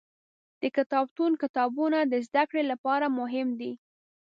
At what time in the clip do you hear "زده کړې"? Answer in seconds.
2.27-2.63